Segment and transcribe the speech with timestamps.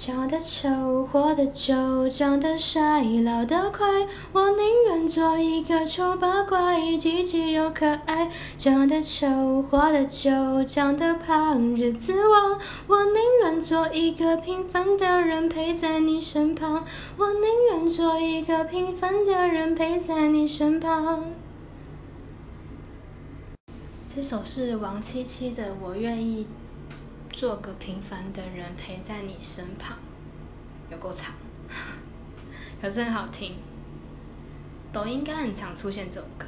[0.00, 3.86] 长得丑，活得久，长得帅，老得快。
[4.32, 8.30] 我宁愿做一个丑八怪，积极又可爱。
[8.56, 12.58] 长得丑，活得久，长得胖，日子旺。
[12.86, 16.86] 我宁愿做一个平凡的人，陪在你身旁。
[17.18, 21.26] 我宁愿做一个平凡的人，陪在你身旁。
[24.08, 26.44] 这首是王七七的《我愿意》。
[27.40, 29.96] 做个平凡的人陪在你身旁，
[30.90, 31.32] 有够长，
[32.82, 33.54] 可真好听。
[34.92, 36.44] 抖音应该很常出现这首歌。